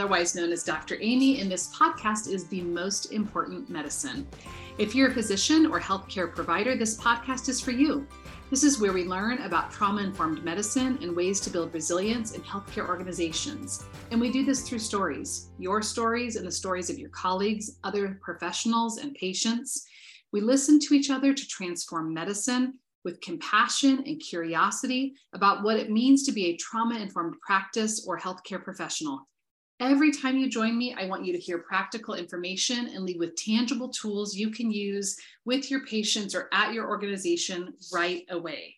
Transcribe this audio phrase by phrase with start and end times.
[0.00, 0.96] Otherwise known as Dr.
[1.02, 4.26] Amy, and this podcast is The Most Important Medicine.
[4.78, 8.06] If you're a physician or healthcare provider, this podcast is for you.
[8.48, 12.40] This is where we learn about trauma informed medicine and ways to build resilience in
[12.40, 13.84] healthcare organizations.
[14.10, 18.18] And we do this through stories your stories and the stories of your colleagues, other
[18.22, 19.84] professionals, and patients.
[20.32, 25.90] We listen to each other to transform medicine with compassion and curiosity about what it
[25.90, 29.26] means to be a trauma informed practice or healthcare professional.
[29.80, 33.34] Every time you join me, I want you to hear practical information and leave with
[33.34, 38.76] tangible tools you can use with your patients or at your organization right away.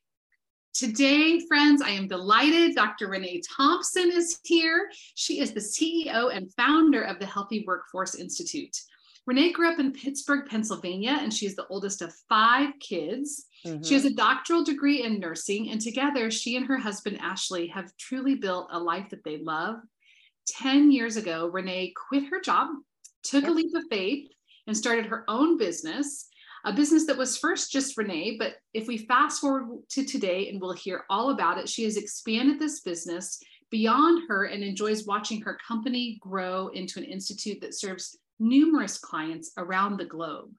[0.72, 3.08] Today, friends, I am delighted Dr.
[3.08, 4.88] Renee Thompson is here.
[5.16, 8.80] She is the CEO and founder of the Healthy Workforce Institute.
[9.26, 13.46] Renee grew up in Pittsburgh, Pennsylvania, and she is the oldest of five kids.
[13.66, 13.82] Mm-hmm.
[13.82, 17.96] She has a doctoral degree in nursing, and together, she and her husband, Ashley, have
[17.96, 19.80] truly built a life that they love.
[20.48, 22.68] 10 years ago, Renee quit her job,
[23.22, 23.50] took yep.
[23.50, 24.28] a leap of faith,
[24.66, 26.28] and started her own business,
[26.64, 28.36] a business that was first just Renee.
[28.38, 31.96] But if we fast forward to today, and we'll hear all about it, she has
[31.96, 37.74] expanded this business beyond her and enjoys watching her company grow into an institute that
[37.74, 40.50] serves numerous clients around the globe.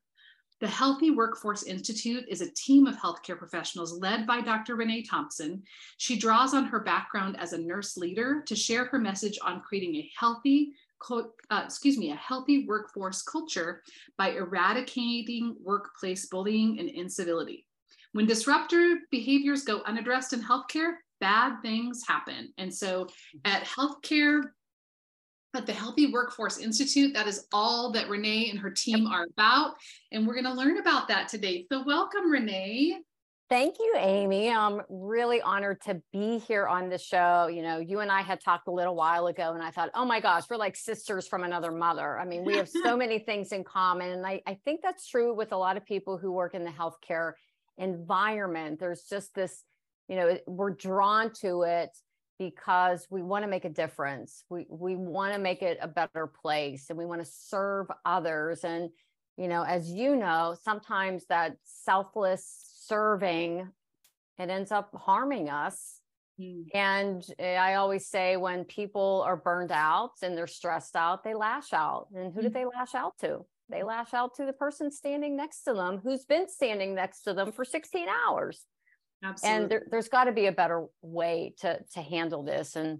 [0.59, 4.75] The Healthy Workforce Institute is a team of healthcare professionals led by Dr.
[4.75, 5.63] Renee Thompson.
[5.97, 9.95] She draws on her background as a nurse leader to share her message on creating
[9.95, 10.73] a healthy,
[11.11, 11.23] uh,
[11.65, 13.83] excuse me, a healthy workforce culture
[14.17, 17.65] by eradicating workplace bullying and incivility.
[18.13, 22.53] When disruptor behaviors go unaddressed in healthcare, bad things happen.
[22.57, 23.07] And so
[23.43, 24.43] at healthcare
[25.55, 27.13] at the Healthy Workforce Institute.
[27.13, 29.75] That is all that Renee and her team are about.
[30.11, 31.65] And we're going to learn about that today.
[31.71, 32.99] So, welcome, Renee.
[33.49, 34.49] Thank you, Amy.
[34.49, 37.47] I'm really honored to be here on the show.
[37.47, 40.05] You know, you and I had talked a little while ago, and I thought, oh
[40.05, 42.17] my gosh, we're like sisters from another mother.
[42.17, 44.09] I mean, we have so many things in common.
[44.09, 46.71] And I, I think that's true with a lot of people who work in the
[46.71, 47.33] healthcare
[47.77, 48.79] environment.
[48.79, 49.63] There's just this,
[50.07, 51.89] you know, we're drawn to it
[52.49, 54.43] because we want to make a difference.
[54.49, 58.63] We we want to make it a better place and we want to serve others
[58.63, 58.89] and
[59.37, 62.45] you know as you know sometimes that selfless
[62.85, 63.69] serving
[64.39, 65.99] it ends up harming us.
[66.41, 66.65] Mm.
[66.73, 71.71] And I always say when people are burned out and they're stressed out, they lash
[71.71, 72.07] out.
[72.15, 72.43] And who mm.
[72.43, 73.45] do they lash out to?
[73.69, 77.33] They lash out to the person standing next to them who's been standing next to
[77.33, 78.65] them for 16 hours.
[79.23, 79.63] Absolutely.
[79.63, 82.75] And there, there's got to be a better way to to handle this.
[82.75, 82.99] And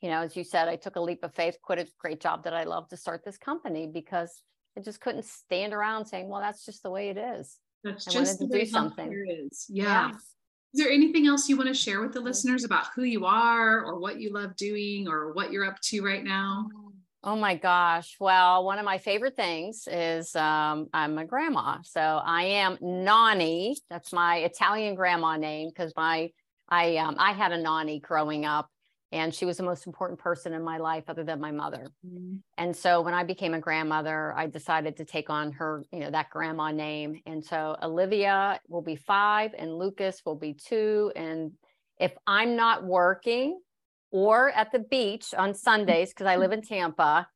[0.00, 2.44] you know, as you said, I took a leap of faith, quit a great job
[2.44, 4.42] that I love to start this company because
[4.76, 8.10] I just couldn't stand around saying, "Well, that's just the way it is." That's I
[8.10, 9.12] just the way do something.
[9.12, 9.66] It is.
[9.68, 9.84] Yeah.
[9.84, 10.10] yeah.
[10.10, 13.82] Is there anything else you want to share with the listeners about who you are,
[13.82, 16.68] or what you love doing, or what you're up to right now?
[17.26, 18.16] Oh, my gosh.
[18.20, 21.78] Well, one of my favorite things is um, I'm a grandma.
[21.82, 23.76] So I am Nani.
[23.90, 26.30] That's my Italian grandma name because my
[26.68, 28.70] I um, I had a Nani growing up
[29.10, 31.88] and she was the most important person in my life other than my mother.
[32.06, 32.36] Mm-hmm.
[32.58, 36.10] And so when I became a grandmother, I decided to take on her, you know,
[36.12, 37.20] that grandma name.
[37.26, 41.50] And so Olivia will be 5 and Lucas will be 2 and
[41.98, 43.58] if I'm not working,
[44.10, 47.28] or at the beach on Sundays because I live in Tampa.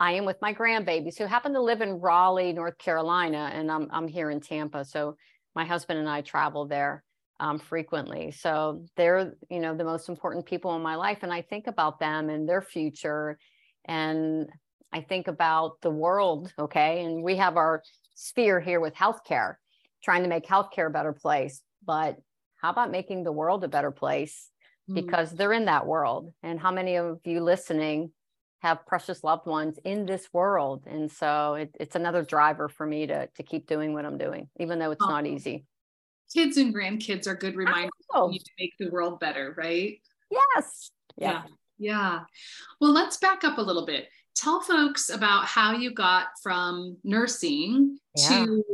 [0.00, 3.88] I am with my grandbabies who happen to live in Raleigh, North Carolina, and I'm
[3.92, 4.84] I'm here in Tampa.
[4.84, 5.16] So
[5.54, 7.04] my husband and I travel there
[7.38, 8.30] um, frequently.
[8.30, 11.98] So they're you know the most important people in my life, and I think about
[11.98, 13.38] them and their future,
[13.84, 14.48] and
[14.92, 16.52] I think about the world.
[16.58, 17.82] Okay, and we have our
[18.14, 19.56] sphere here with healthcare,
[20.02, 21.62] trying to make healthcare a better place.
[21.84, 22.16] But
[22.60, 24.51] how about making the world a better place?
[24.90, 24.94] Mm.
[24.94, 26.32] because they're in that world.
[26.42, 28.10] And how many of you listening
[28.62, 30.84] have precious loved ones in this world?
[30.86, 34.48] And so it, it's another driver for me to, to keep doing what I'm doing,
[34.58, 35.08] even though it's oh.
[35.08, 35.64] not easy.
[36.34, 40.00] Kids and grandkids are good reminders to make the world better, right?
[40.30, 40.90] Yes.
[41.16, 41.42] Yeah.
[41.78, 42.20] Yeah.
[42.80, 44.08] Well, let's back up a little bit.
[44.34, 48.28] Tell folks about how you got from nursing yeah.
[48.28, 48.64] to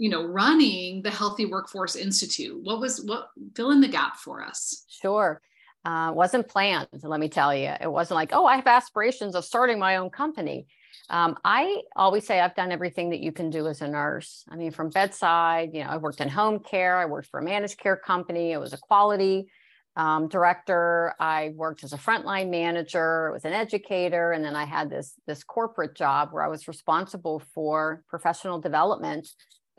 [0.00, 2.58] you know running the healthy workforce institute.
[2.62, 4.86] What was what fill in the gap for us.
[4.88, 5.42] Sure.
[5.84, 7.72] Uh, wasn't planned let me tell you.
[7.80, 10.66] It wasn't like oh i have aspirations of starting my own company.
[11.10, 14.44] Um, i always say i've done everything that you can do as a nurse.
[14.48, 17.44] I mean from bedside you know i worked in home care i worked for a
[17.44, 19.50] managed care company i was a quality
[19.96, 24.88] um, director i worked as a frontline manager was an educator and then i had
[24.88, 29.28] this this corporate job where i was responsible for professional development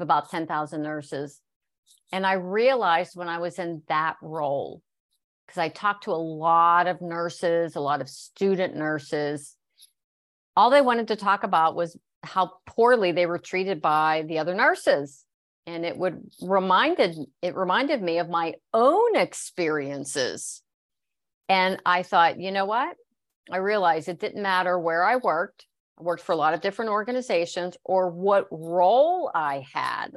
[0.01, 1.39] about 10,000 nurses.
[2.12, 4.81] And I realized when I was in that role,
[5.45, 9.56] because I talked to a lot of nurses, a lot of student nurses.
[10.56, 14.53] All they wanted to talk about was how poorly they were treated by the other
[14.53, 15.25] nurses.
[15.68, 20.62] And it would reminded it reminded me of my own experiences.
[21.48, 22.95] And I thought, you know what?
[23.51, 25.65] I realized it didn't matter where I worked.
[26.01, 30.09] Worked for a lot of different organizations or what role I had.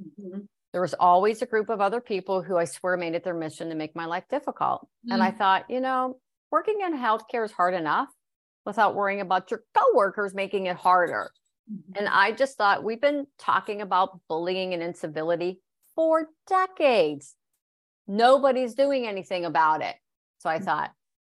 [0.00, 0.40] Mm-hmm.
[0.72, 3.70] There was always a group of other people who I swear made it their mission
[3.70, 4.82] to make my life difficult.
[4.82, 5.12] Mm-hmm.
[5.12, 5.38] And I mm.
[5.38, 6.18] thought, you know,
[6.50, 8.08] working in healthcare is hard enough
[8.66, 11.30] without worrying about your coworkers making it harder.
[11.72, 11.98] Mm-hmm.
[11.98, 15.60] And I just thought we've been talking about bullying and incivility
[15.94, 17.34] for decades.
[18.06, 19.94] Nobody's doing anything about it.
[20.38, 20.64] So I mm-hmm.
[20.64, 20.90] thought,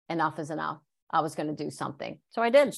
[0.09, 0.79] enough is enough.
[1.09, 2.19] I was going to do something.
[2.29, 2.77] So I did.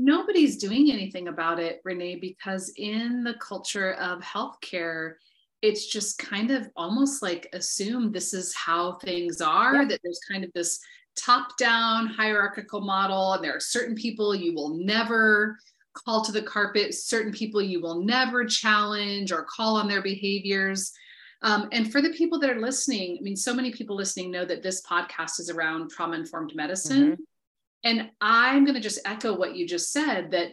[0.00, 5.14] Nobody's doing anything about it, Renee, because in the culture of healthcare,
[5.60, 9.84] it's just kind of almost like assume this is how things are, yeah.
[9.86, 10.78] that there's kind of this
[11.16, 15.58] top down hierarchical model, and there are certain people you will never
[15.94, 20.92] call to the carpet, certain people you will never challenge or call on their behaviors.
[21.42, 24.44] Um, and for the people that are listening, I mean, so many people listening know
[24.44, 27.12] that this podcast is around trauma informed medicine.
[27.12, 27.22] Mm-hmm.
[27.84, 30.52] And I'm going to just echo what you just said that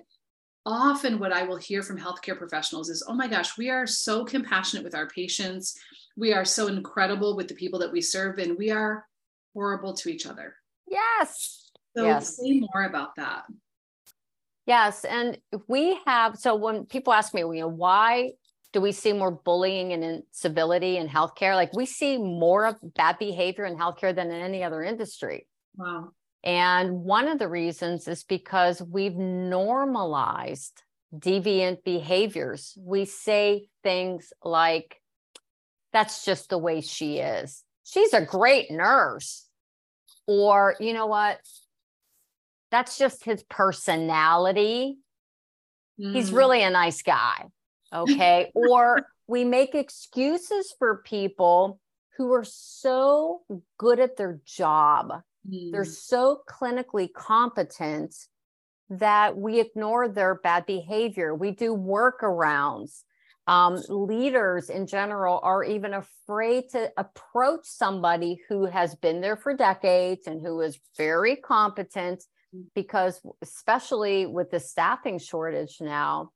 [0.66, 4.26] often what I will hear from healthcare professionals is, oh my gosh, we are so
[4.26, 5.78] compassionate with our patients.
[6.18, 9.06] We are so incredible with the people that we serve, and we are
[9.54, 10.56] horrible to each other.
[10.88, 11.72] Yes.
[11.96, 12.38] So yes.
[12.38, 13.44] say more about that.
[14.66, 15.06] Yes.
[15.06, 15.38] And
[15.68, 18.32] we have, so when people ask me, you know, why
[18.74, 21.56] do we see more bullying and incivility in healthcare?
[21.56, 25.48] Like we see more of bad behavior in healthcare than in any other industry.
[25.78, 26.10] Wow.
[26.46, 30.84] And one of the reasons is because we've normalized
[31.14, 32.78] deviant behaviors.
[32.80, 35.02] We say things like,
[35.92, 37.64] that's just the way she is.
[37.84, 39.48] She's a great nurse.
[40.28, 41.40] Or, you know what?
[42.70, 44.98] That's just his personality.
[46.00, 46.14] Mm.
[46.14, 47.46] He's really a nice guy.
[47.94, 48.52] Okay.
[48.56, 51.80] or we make excuses for people
[52.18, 53.42] who are so
[53.78, 55.22] good at their job.
[55.50, 55.72] Mm.
[55.72, 58.16] They're so clinically competent
[58.90, 61.34] that we ignore their bad behavior.
[61.34, 63.04] We do workarounds.
[63.48, 69.56] Um, leaders in general are even afraid to approach somebody who has been there for
[69.56, 72.24] decades and who is very competent
[72.56, 72.64] mm.
[72.74, 76.32] because especially with the staffing shortage now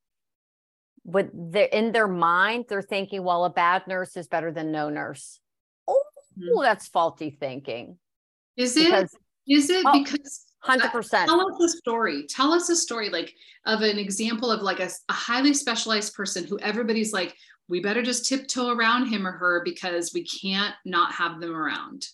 [1.03, 4.89] with the, in their mind, they're thinking, well, a bad nurse is better than no
[4.89, 5.39] nurse.
[5.87, 6.01] Oh,
[6.37, 6.61] mm-hmm.
[6.61, 7.97] that's faulty thinking.
[8.59, 8.85] Is it?
[8.85, 9.15] Because,
[9.47, 11.29] is it oh, because hundred percent?
[11.29, 12.25] Tell us a story.
[12.27, 13.33] Tell us a story, like
[13.65, 17.35] of an example of like a, a highly specialized person who everybody's like,
[17.67, 22.05] we better just tiptoe around him or her because we can't not have them around.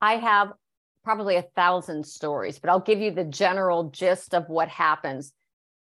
[0.00, 0.52] I have
[1.04, 5.32] probably a thousand stories, but I'll give you the general gist of what happens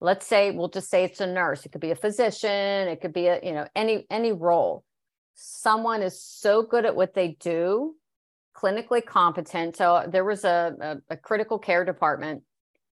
[0.01, 3.13] let's say we'll just say it's a nurse it could be a physician it could
[3.13, 4.83] be a you know any any role
[5.35, 7.95] someone is so good at what they do
[8.55, 12.43] clinically competent so there was a, a, a critical care department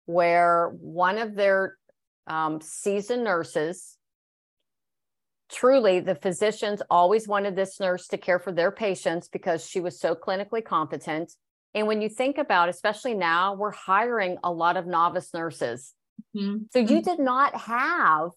[0.06, 1.76] where one of their
[2.26, 3.96] um, seasoned nurses
[5.50, 9.98] truly the physicians always wanted this nurse to care for their patients because she was
[9.98, 11.32] so clinically competent
[11.74, 15.94] and when you think about especially now we're hiring a lot of novice nurses
[16.36, 16.64] Mm-hmm.
[16.72, 17.00] So you mm-hmm.
[17.00, 18.30] did not have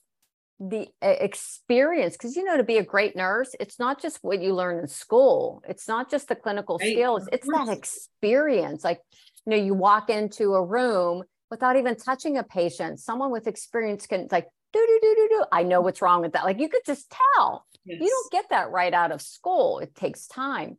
[0.70, 4.53] the experience because you know to be a great nurse it's not just what you
[4.53, 5.63] learn in school.
[5.68, 6.91] It's not just the clinical right.
[6.91, 7.27] skills.
[7.32, 8.84] it's that experience.
[8.84, 9.00] Like
[9.46, 13.00] you know you walk into a room without even touching a patient.
[13.00, 15.46] Someone with experience can like do do do do do.
[15.51, 16.44] I know what's wrong with that.
[16.44, 17.65] Like you could just tell.
[17.84, 18.00] Yes.
[18.00, 19.80] you don't get that right out of school.
[19.80, 20.77] It takes time.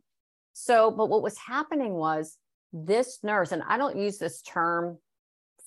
[0.53, 2.37] So but what was happening was
[2.75, 4.97] this nurse and i don't use this term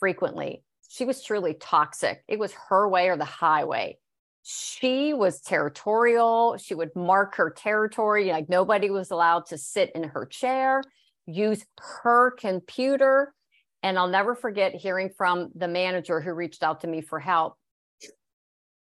[0.01, 2.23] frequently she was truly toxic.
[2.29, 3.99] It was her way or the highway.
[4.49, 6.57] She was territorial.
[6.57, 8.27] She would mark her territory.
[8.27, 10.85] Like nobody was allowed to sit in her chair,
[11.27, 11.67] use
[12.05, 13.35] her computer.
[13.83, 17.57] And I'll never forget hearing from the manager who reached out to me for help.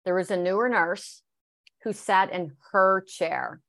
[0.03, 1.23] There was a newer nurse
[1.83, 3.59] who sat in her chair.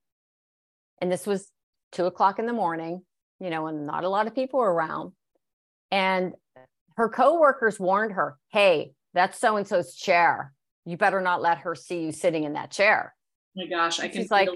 [1.00, 1.50] And this was
[1.92, 3.06] two o'clock in the morning,
[3.40, 5.12] you know, and not a lot of people were around.
[5.90, 6.34] And
[6.98, 10.52] her coworkers warned her, hey, that's so and so's chair.
[10.86, 13.14] You better not let her see you sitting in that chair.
[13.58, 14.48] Oh my gosh, I can She's like,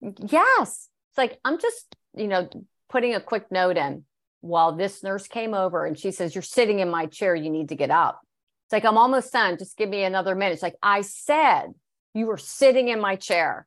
[0.00, 0.18] it.
[0.32, 0.88] yes.
[1.10, 2.48] It's like, I'm just, you know,
[2.88, 4.04] putting a quick note in
[4.40, 7.34] while this nurse came over and she says, You're sitting in my chair.
[7.34, 8.20] You need to get up.
[8.66, 9.58] It's like, I'm almost done.
[9.58, 10.54] Just give me another minute.
[10.54, 11.74] It's like, I said,
[12.14, 13.66] You were sitting in my chair.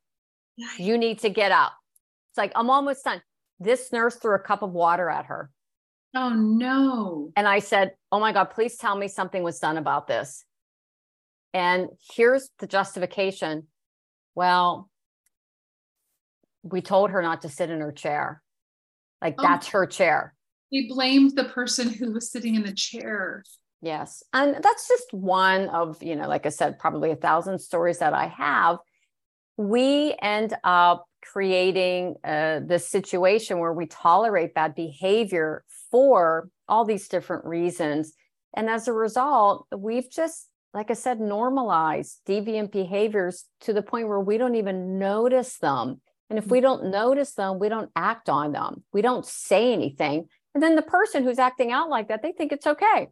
[0.77, 1.73] You need to get up.
[2.31, 3.21] It's like, I'm almost done.
[3.59, 5.49] this nurse threw a cup of water at her.
[6.15, 7.31] Oh no.
[7.35, 10.45] And I said, Oh my God, please tell me something was done about this.
[11.53, 13.67] And here's the justification.
[14.35, 14.89] Well,
[16.63, 18.41] we told her not to sit in her chair.
[19.21, 19.43] Like Oh.
[19.43, 20.35] that's her chair.
[20.71, 23.43] We blamed the person who was sitting in the chair.
[23.81, 24.23] Yes.
[24.31, 28.13] And that's just one of, you know, like I said, probably a thousand stories that
[28.13, 28.77] I have.
[29.57, 37.07] We end up creating uh, this situation where we tolerate bad behavior for all these
[37.07, 38.13] different reasons.
[38.55, 44.07] And as a result, we've just, like I said, normalize deviant behaviors to the point
[44.07, 46.01] where we don't even notice them.
[46.29, 46.63] And if we mm-hmm.
[46.63, 48.83] don't notice them, we don't act on them.
[48.93, 50.27] We don't say anything.
[50.53, 53.09] And then the person who's acting out like that, they think it's okay.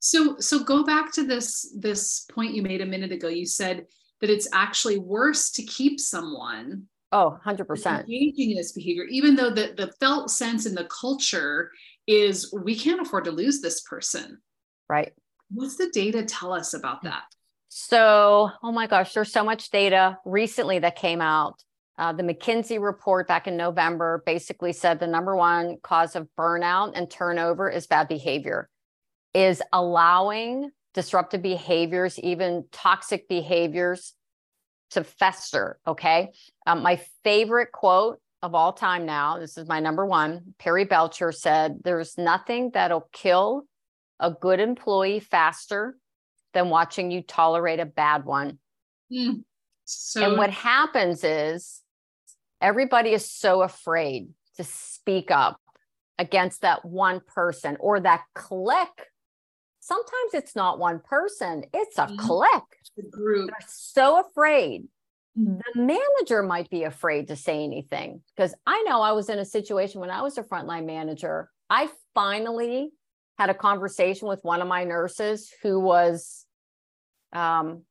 [0.00, 3.28] So so go back to this this point you made a minute ago.
[3.28, 3.86] You said
[4.20, 8.00] that it's actually worse to keep someone Oh, 100%.
[8.00, 11.70] engaging in this behavior, even though the, the felt sense in the culture
[12.06, 14.38] is we can't afford to lose this person.
[14.88, 15.12] Right.
[15.50, 17.24] What's the data tell us about that?
[17.68, 21.62] So, oh my gosh, there's so much data recently that came out.
[21.98, 26.92] Uh, the McKinsey report back in November basically said the number one cause of burnout
[26.94, 28.68] and turnover is bad behavior,
[29.34, 34.14] is allowing disruptive behaviors, even toxic behaviors
[34.90, 35.78] to fester.
[35.86, 36.32] Okay.
[36.66, 40.54] Um, my favorite quote of all time now, this is my number one.
[40.58, 43.64] Perry Belcher said, There's nothing that'll kill
[44.20, 45.96] a good employee faster
[46.54, 48.58] than watching you tolerate a bad one.
[49.12, 49.40] Hmm.
[49.84, 51.82] So and what happens is
[52.60, 55.60] everybody is so afraid to speak up
[56.18, 59.06] against that one person or that clique.
[59.80, 62.18] Sometimes it's not one person, it's a Mhm.
[62.18, 62.62] clique.
[62.96, 63.50] the group.
[63.50, 64.88] They're so afraid.
[65.38, 65.60] Mhm.
[65.74, 69.44] The manager might be afraid to say anything because I know I was in a
[69.44, 71.52] situation when I was a frontline manager.
[71.68, 72.92] I finally
[73.38, 76.46] had a conversation with one of my nurses who was,
[77.32, 77.82] um,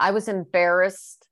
[0.00, 1.26] I was embarrassed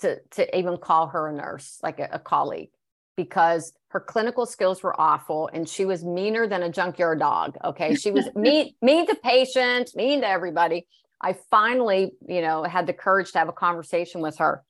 [0.00, 2.70] to to even call her a nurse, like a, a colleague,
[3.16, 7.56] because her clinical skills were awful and she was meaner than a junkyard dog.
[7.64, 10.86] Okay, she was mean mean to patients, mean to everybody.
[11.20, 14.64] I finally, you know, had the courage to have a conversation with her.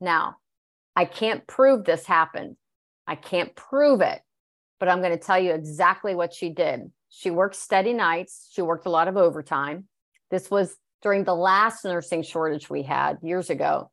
[0.00, 0.36] Now,
[0.94, 2.56] I can't prove this happened.
[3.06, 4.20] I can't prove it,
[4.78, 6.90] but I'm going to tell you exactly what she did.
[7.08, 8.48] She worked steady nights.
[8.52, 9.84] She worked a lot of overtime.
[10.30, 13.90] This was during the last nursing shortage we had years ago.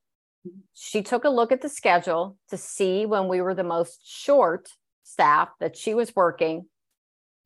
[0.73, 4.67] She took a look at the schedule to see when we were the most short
[5.03, 6.65] staff that she was working.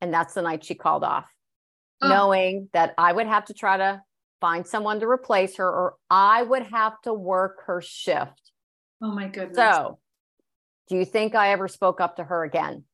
[0.00, 1.26] And that's the night she called off,
[2.00, 2.08] Oh.
[2.08, 4.02] knowing that I would have to try to
[4.40, 8.52] find someone to replace her or I would have to work her shift.
[9.02, 9.56] Oh my goodness.
[9.56, 9.98] So,
[10.88, 12.84] do you think I ever spoke up to her again?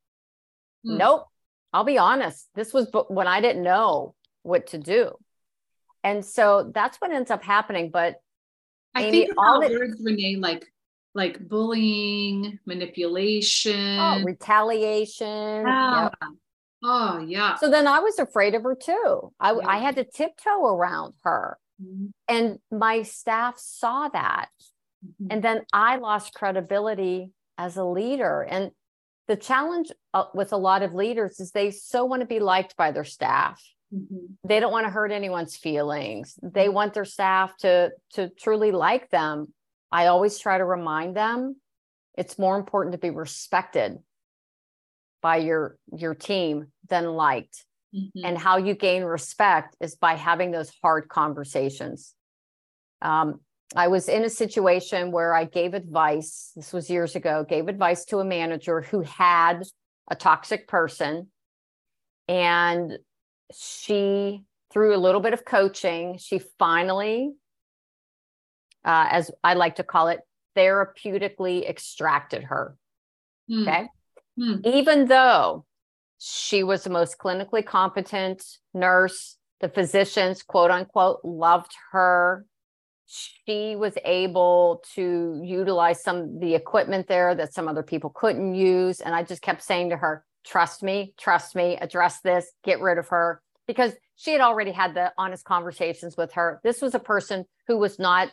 [0.84, 0.96] Hmm.
[0.98, 1.26] Nope.
[1.74, 2.48] I'll be honest.
[2.54, 5.10] This was when I didn't know what to do.
[6.04, 7.90] And so that's what ends up happening.
[7.90, 8.16] But
[8.94, 10.64] I Amy, think all it- words, Renee, like
[11.16, 13.98] like bullying, manipulation.
[14.00, 15.26] oh, retaliation.
[15.66, 16.02] yeah.
[16.02, 16.14] Yep.
[16.84, 17.54] Oh yeah.
[17.56, 19.32] So then I was afraid of her too.
[19.40, 19.58] I, Yeah.
[19.66, 21.58] I had to tiptoe around her.
[21.82, 22.12] Mhm.
[22.28, 24.48] And my staff saw that.
[25.04, 25.26] Mhm.
[25.30, 28.42] And then I lost credibility as a leader.
[28.42, 28.70] And
[29.26, 32.76] the challenge uh, with a lot of leaders is they so want to be liked
[32.76, 33.62] by their staff.
[33.92, 34.36] Mhm.
[34.44, 36.38] They don't want to hurt anyone's feelings.
[36.42, 39.52] They want their staff to to truly like them.
[39.90, 41.60] I always try to remind them
[42.16, 43.98] it's more important to be respected
[45.22, 47.64] by your your team than liked
[47.94, 48.24] Mhm.
[48.24, 52.14] and how you gain respect is by having those hard conversations.
[53.00, 53.40] Um,
[53.76, 58.04] I was in a situation where I gave advice, this was years ago, gave advice
[58.06, 59.62] to a manager who had
[60.10, 61.28] a toxic person.
[62.28, 62.98] And
[63.52, 67.32] she, through a little bit of coaching, she finally,
[68.84, 70.20] uh, as I like to call it,
[70.56, 72.76] therapeutically extracted her.
[73.48, 73.62] Hmm.
[73.62, 73.88] Okay.
[74.38, 74.56] Hmm.
[74.64, 75.64] Even though
[76.18, 78.42] she was the most clinically competent
[78.72, 82.46] nurse, the physicians, quote unquote, loved her.
[83.06, 88.54] She was able to utilize some of the equipment there that some other people couldn't
[88.54, 89.00] use.
[89.00, 92.98] And I just kept saying to her, trust me, trust me, address this, get rid
[92.98, 93.42] of her.
[93.66, 96.60] Because she had already had the honest conversations with her.
[96.64, 98.30] This was a person who was not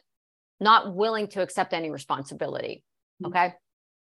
[0.59, 2.83] not willing to accept any responsibility.
[3.25, 3.53] Okay.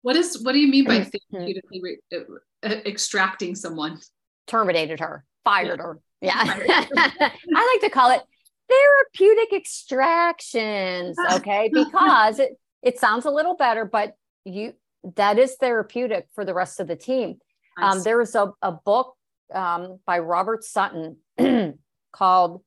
[0.03, 1.01] What is what do you mean by
[1.33, 2.19] therapeutically uh,
[2.63, 3.99] uh, extracting someone?
[4.47, 5.85] terminated her, fired Yeah.
[5.85, 6.01] her.
[6.23, 6.43] Yeah.
[7.55, 8.23] I like to call it
[8.69, 11.17] therapeutic extractions.
[11.33, 11.71] Okay.
[11.73, 14.75] Because it, it sounds a little better, but you
[15.17, 17.39] that is therapeutic for the rest of the team.
[17.81, 19.15] Um, there was a, a book
[19.55, 21.17] um, by Robert Sutton
[22.13, 22.63] called,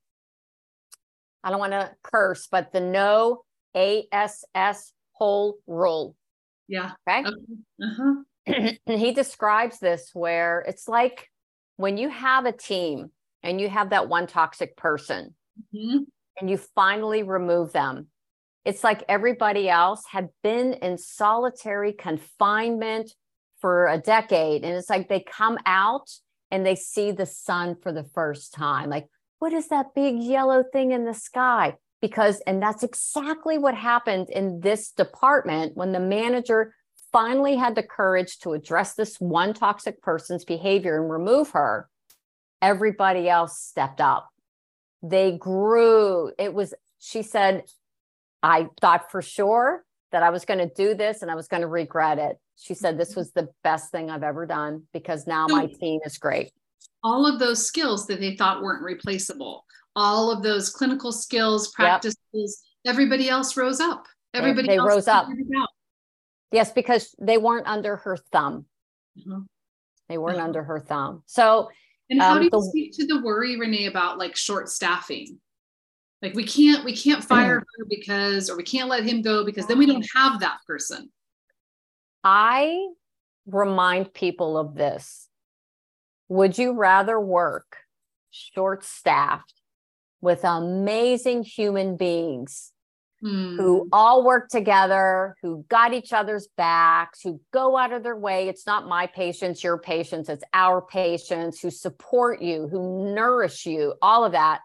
[1.44, 3.44] I don't want to curse, but the No
[3.76, 6.16] ASS Whole Rule.
[6.68, 6.92] Yeah.
[7.08, 7.30] Okay.
[7.84, 8.14] Uh-huh.
[8.88, 11.30] and he describes this where it's like
[11.76, 13.12] when you have a team
[13.44, 15.36] and you have that one toxic person
[15.74, 16.04] mm-hmm.
[16.40, 18.08] and you finally remove them,
[18.66, 23.14] it's like everybody else had been in solitary confinement
[23.60, 24.64] for a decade.
[24.64, 26.10] And it's like they come out
[26.50, 28.90] and they see the sun for the first time.
[28.90, 29.08] Like,
[29.40, 31.76] what is that big yellow thing in the sky?
[32.02, 36.74] Because, and that's exactly what happened in this department when the manager
[37.12, 41.90] finally had the courage to address this one toxic person's behavior and remove her.
[42.62, 44.31] Everybody else stepped up.
[45.04, 46.32] They grew.
[46.38, 47.64] It was, she said,
[48.44, 51.62] I thought for sure that I was going to do this and I was going
[51.62, 52.38] to regret it.
[52.58, 56.18] She said this was the best thing I've ever done because now my team is
[56.18, 56.52] great.
[57.04, 59.66] All of those skills that they thought weren't replaceable,
[59.96, 62.54] all of those clinical skills, practices, yep.
[62.86, 64.06] everybody else rose up.
[64.34, 65.28] Everybody they, they rose up.
[66.52, 68.66] Yes, because they weren't under her thumb.
[69.18, 69.42] Mm-hmm.
[70.10, 70.46] They weren't mm-hmm.
[70.46, 71.24] under her thumb.
[71.26, 71.70] So,
[72.12, 75.40] and how um, do you the, speak to the worry, Renee, about like short staffing?
[76.22, 77.64] like we can't we can't fire mm.
[77.78, 81.10] her because or we can't let him go because then we don't have that person
[82.24, 82.88] i
[83.46, 85.28] remind people of this
[86.30, 87.78] would you rather work
[88.30, 89.54] short staffed
[90.22, 92.72] with amazing human beings
[93.24, 93.56] mm.
[93.58, 98.48] who all work together who got each other's backs who go out of their way
[98.48, 103.94] it's not my patients your patients it's our patients who support you who nourish you
[104.02, 104.62] all of that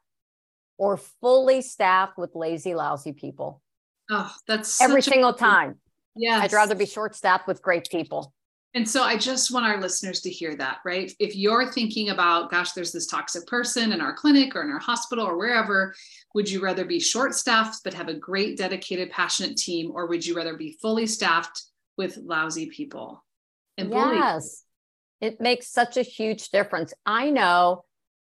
[0.79, 3.63] or fully staffed with lazy, lousy people.
[4.11, 5.77] Oh, that's every single a- time.
[6.15, 6.41] Yeah.
[6.43, 8.33] I'd rather be short staffed with great people.
[8.77, 11.13] And so I just want our listeners to hear that, right?
[11.19, 14.79] If you're thinking about, gosh, there's this toxic person in our clinic or in our
[14.79, 15.95] hospital or wherever,
[16.35, 20.25] would you rather be short staffed but have a great, dedicated, passionate team, or would
[20.25, 21.63] you rather be fully staffed
[21.97, 23.25] with lousy people?
[23.79, 24.63] And yes,
[25.21, 26.93] it makes such a huge difference.
[27.05, 27.87] I know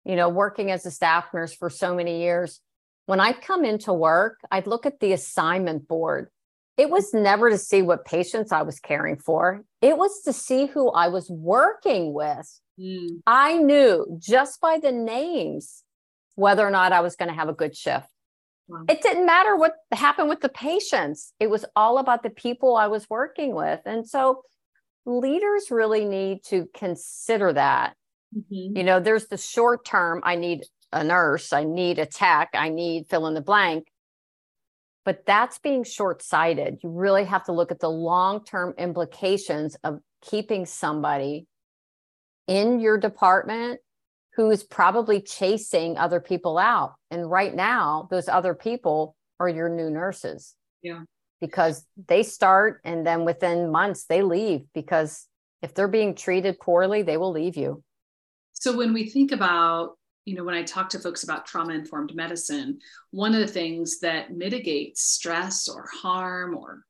[0.06, 2.62] you know, working as a staff nurse for so many years,
[3.08, 6.30] when I'd come into work, I'd look at the assignment board.
[6.78, 10.66] It was never to see what patients I was caring for, it was to see
[10.66, 12.60] who I was working with.
[12.80, 13.22] Mm.
[13.26, 15.84] I knew just by the names
[16.36, 18.08] whether or not I was going to have a good shift.
[18.68, 18.84] Wow.
[18.90, 22.88] It didn't matter what happened with the patients, it was all about the people I
[22.88, 23.80] was working with.
[23.86, 24.42] And so
[25.06, 27.96] leaders really need to consider that
[28.36, 28.78] Mm-hmm.
[28.78, 32.70] You know, there's the short term, I need a nurse, I need a tech, I
[32.70, 33.88] need fill in the blank.
[35.06, 36.80] But that's being short sighted.
[36.84, 41.48] You really have to look at the long term implications of keeping somebody
[42.48, 43.80] in your department
[44.36, 46.96] who is probably chasing other people out.
[47.10, 50.56] And right now, those other people are your new nurses.
[50.82, 51.04] Yeah.
[51.40, 55.28] Because they start and then within months they leave because
[55.62, 57.84] if they're being treated poorly, they will leave you.
[58.54, 62.16] So when we think about, you know, when I talk to folks about trauma informed
[62.16, 62.80] medicine,
[63.12, 66.84] one of the things that mitigates stress or harm or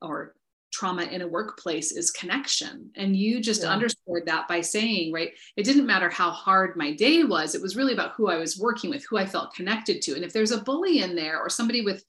[0.00, 0.34] or
[0.72, 2.90] trauma in a workplace is connection.
[2.96, 3.68] And you just yeah.
[3.68, 7.76] underscored that by saying, right, it didn't matter how hard my day was, it was
[7.76, 10.14] really about who I was working with, who I felt connected to.
[10.14, 12.02] And if there's a bully in there or somebody with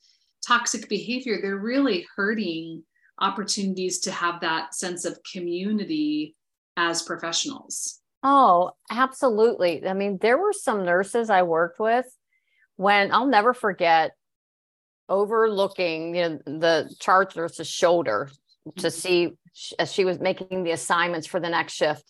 [0.45, 2.83] toxic behavior, they're really hurting
[3.19, 6.35] opportunities to have that sense of community
[6.77, 7.99] as professionals.
[8.23, 9.85] Oh, absolutely.
[9.85, 12.05] I mean, there were some nurses I worked with
[12.77, 14.11] when I'll never forget
[15.09, 18.29] overlooking you know, the charge nurse's shoulder
[18.77, 18.89] to mm-hmm.
[18.89, 19.33] see
[19.77, 22.03] as she was making the assignments for the next shift.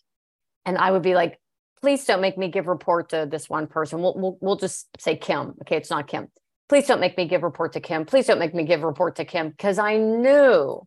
[0.65, 1.39] And I would be like,
[1.81, 4.01] please don't make me give report to this one person.
[4.01, 5.55] We'll, we'll, we'll just say Kim.
[5.61, 6.27] Okay, it's not Kim.
[6.69, 8.05] Please don't make me give report to Kim.
[8.05, 9.49] Please don't make me give report to Kim.
[9.49, 10.81] Because I knew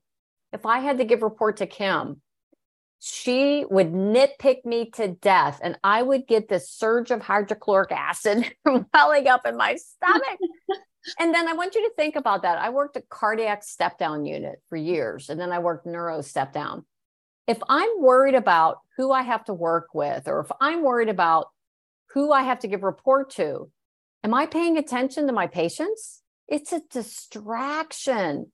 [0.53, 2.23] if I had to give report to Kim,
[3.09, 8.53] she would nitpick me to death and I would get this surge of hydrochloric acid
[8.65, 10.39] welling up in my stomach.
[11.21, 12.59] and then I want you to think about that.
[12.59, 16.53] I worked a cardiac step down unit for years and then I worked neuro step
[16.53, 16.85] down.
[17.47, 21.47] If I'm worried about who I have to work with or if I'm worried about
[22.11, 23.71] who I have to give report to,
[24.25, 26.23] am I paying attention to my patients?
[26.49, 28.51] It's a distraction,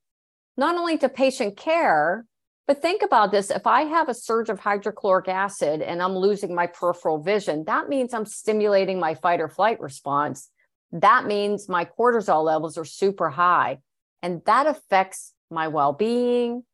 [0.59, 2.27] not only to patient care,
[2.67, 6.55] but think about this if I have a surge of hydrochloric acid and I'm losing
[6.55, 10.49] my peripheral vision, that means I'm stimulating my fight or flight response.
[10.93, 13.79] That means my cortisol levels are super high.
[14.23, 16.65] And that affects my well being.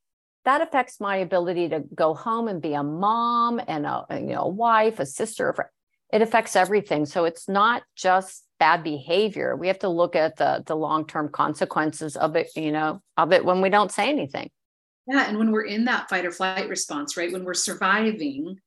[0.44, 4.42] that affects my ability to go home and be a mom and a you know
[4.42, 5.54] a wife a sister
[6.12, 10.62] it affects everything so it's not just bad behavior we have to look at the
[10.66, 14.48] the long-term consequences of it you know of it when we don't say anything
[15.08, 18.58] yeah and when we're in that fight or flight response right when we're surviving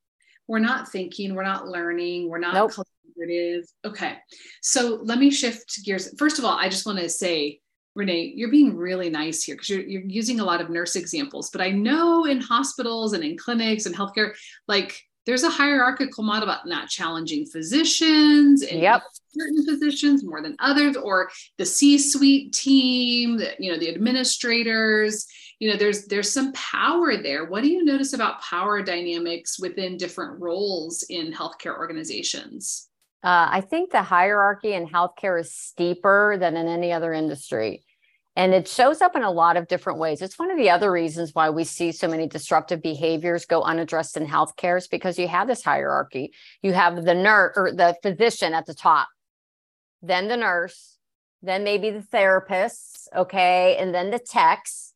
[0.47, 2.71] we're not thinking we're not learning we're not nope.
[2.71, 3.63] collaborative.
[3.86, 4.17] Okay.
[4.62, 6.13] So let me shift gears.
[6.17, 7.62] First of all i just want to say
[7.93, 11.49] Renee, you're being really nice here because you're, you're using a lot of nurse examples,
[11.49, 14.34] but I know in hospitals and in clinics and healthcare,
[14.67, 19.04] like there's a hierarchical model about not challenging physicians and yep.
[19.38, 25.27] certain physicians more than others, or the C-suite team, the, you know, the administrators,
[25.62, 27.45] you know, there's there's some power there.
[27.45, 32.89] What do you notice about power dynamics within different roles in healthcare organizations?
[33.24, 37.84] Uh, I think the hierarchy in healthcare is steeper than in any other industry.
[38.36, 40.24] And it shows up in a lot of different ways.
[40.24, 44.17] It's one of the other reasons why we see so many disruptive behaviors go unaddressed
[44.17, 46.34] in healthcare is because you have this hierarchy.
[46.63, 49.10] You have the nurse or the physician at the top,
[50.02, 50.97] then the nurse,
[51.43, 54.90] then maybe the therapists, okay, and then the techs,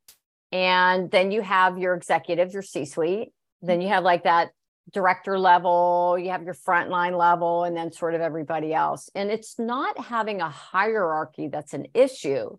[0.55, 3.33] and then you have your executives, your C-suite.
[3.61, 4.51] Then you have like that
[4.89, 9.09] director level, you have your frontline level, and then sort of everybody else.
[9.13, 12.57] And it's not having a hierarchy that's an issue.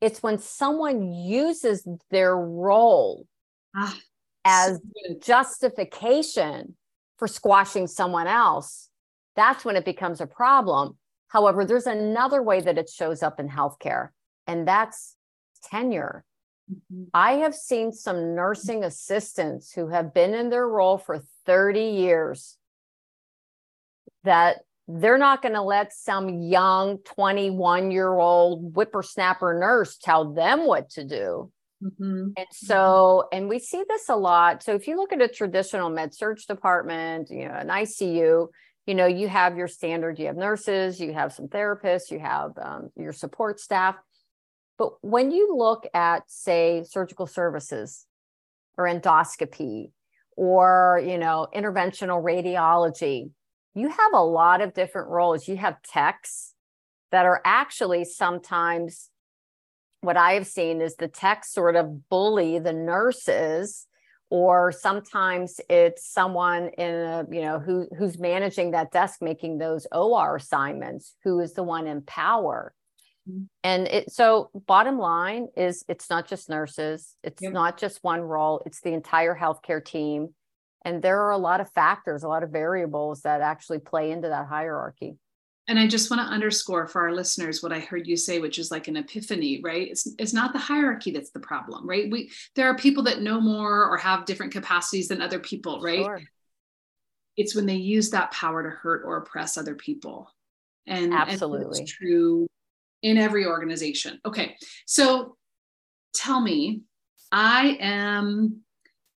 [0.00, 3.28] It's when someone uses their role
[3.76, 3.96] ah,
[4.44, 6.74] as so justification
[7.18, 8.88] for squashing someone else.
[9.36, 10.96] That's when it becomes a problem.
[11.28, 14.08] However, there's another way that it shows up in healthcare,
[14.48, 15.14] and that's
[15.62, 16.24] tenure.
[16.72, 17.04] Mm-hmm.
[17.14, 22.56] I have seen some nursing assistants who have been in their role for 30 years
[24.24, 30.66] that they're not going to let some young 21 year old whippersnapper nurse tell them
[30.66, 31.50] what to do.
[31.82, 32.28] Mm-hmm.
[32.36, 34.62] And so, and we see this a lot.
[34.62, 38.48] So, if you look at a traditional med surg department, you know, an ICU,
[38.86, 42.52] you know, you have your standard, you have nurses, you have some therapists, you have
[42.60, 43.96] um, your support staff.
[44.78, 48.04] But when you look at, say, surgical services
[48.76, 49.92] or endoscopy
[50.36, 53.30] or, you know, interventional radiology,
[53.74, 55.48] you have a lot of different roles.
[55.48, 56.54] You have techs
[57.10, 59.10] that are actually sometimes
[60.00, 63.86] what I have seen is the techs sort of bully the nurses
[64.28, 69.86] or sometimes it's someone in a you know who who's managing that desk making those
[69.92, 72.74] OR assignments who is the one in power
[73.64, 77.52] and it so bottom line is it's not just nurses, it's yep.
[77.52, 80.28] not just one role, it's the entire healthcare team.
[80.84, 84.28] And there are a lot of factors, a lot of variables that actually play into
[84.28, 85.16] that hierarchy.
[85.68, 88.60] And I just want to underscore for our listeners what I heard you say, which
[88.60, 89.88] is like an epiphany, right?
[89.90, 92.08] It's it's not the hierarchy that's the problem, right?
[92.08, 96.04] We there are people that know more or have different capacities than other people, right?
[96.04, 96.20] Sure.
[97.36, 100.30] It's when they use that power to hurt or oppress other people.
[100.86, 102.46] And absolutely and true
[103.02, 104.20] in every organization.
[104.24, 104.56] Okay.
[104.86, 105.36] So
[106.14, 106.82] tell me,
[107.32, 108.60] I am,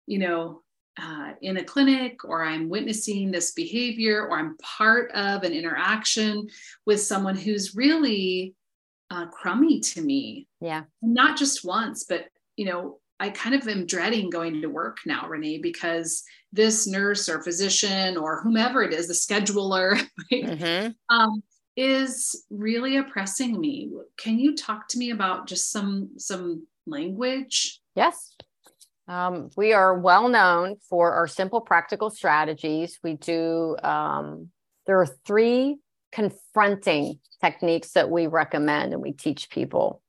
[0.08, 0.62] you know,
[1.02, 6.48] uh, in a clinic or I'm witnessing this behavior or I'm part of an interaction
[6.86, 8.56] with someone who's really
[9.12, 10.48] uh, crummy to me.
[10.60, 10.84] Yeah.
[11.02, 12.26] Not just once, but,
[12.58, 17.28] you know, I kind of am dreading going to work now, Renee, because this nurse
[17.28, 19.92] or physician or whomever it is, the scheduler,
[20.32, 20.44] right?
[20.44, 21.16] mm-hmm.
[21.16, 21.44] um,
[21.80, 23.90] is really oppressing me.
[24.18, 27.80] Can you talk to me about just some some language?
[27.96, 28.36] Yes.
[29.08, 33.00] Um, we are well known for our simple practical strategies.
[33.02, 34.50] We do, um,
[34.86, 35.78] there are three
[36.12, 40.04] confronting techniques that we recommend and we teach people.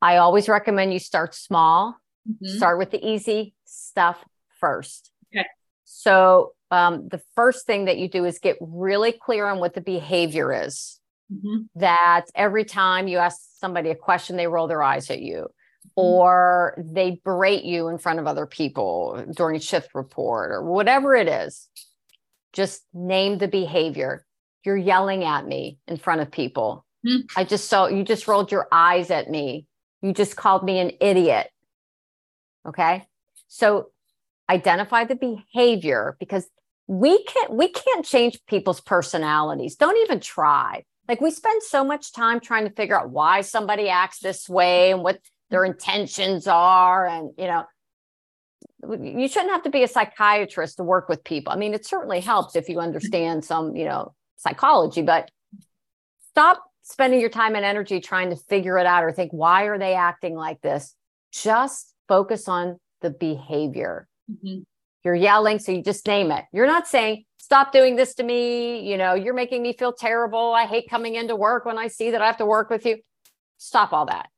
[0.00, 1.96] I always recommend you start small,
[2.28, 2.56] mm-hmm.
[2.56, 4.18] start with the easy stuff
[4.58, 5.12] first.
[5.32, 5.46] Okay.
[5.84, 9.82] So um, the first thing that you do is get really clear on what the
[9.82, 10.98] behavior is.
[11.30, 11.64] Mm-hmm.
[11.76, 15.90] That every time you ask somebody a question, they roll their eyes at you, mm-hmm.
[15.96, 21.28] or they berate you in front of other people during shift report, or whatever it
[21.28, 21.68] is.
[22.52, 24.26] Just name the behavior.
[24.64, 26.84] You're yelling at me in front of people.
[27.06, 27.38] Mm-hmm.
[27.38, 29.66] I just saw you just rolled your eyes at me.
[30.00, 31.50] You just called me an idiot.
[32.66, 33.06] Okay.
[33.48, 33.90] So
[34.48, 36.48] identify the behavior because
[36.86, 39.76] we can't we can't change people's personalities.
[39.76, 40.84] Don't even try.
[41.08, 44.92] Like we spend so much time trying to figure out why somebody acts this way
[44.92, 45.18] and what
[45.50, 47.64] their intentions are and you know
[49.00, 51.52] you shouldn't have to be a psychiatrist to work with people.
[51.52, 55.30] I mean it certainly helps if you understand some you know psychology but
[56.30, 59.78] stop spending your time and energy trying to figure it out or think why are
[59.78, 60.94] they acting like this?
[61.32, 64.08] Just focus on the behavior.
[64.30, 64.62] Mm-hmm.
[65.04, 66.44] You're yelling, so you just name it.
[66.52, 68.88] You're not saying, stop doing this to me.
[68.88, 70.52] You know, you're making me feel terrible.
[70.52, 72.98] I hate coming into work when I see that I have to work with you.
[73.58, 74.28] Stop all that.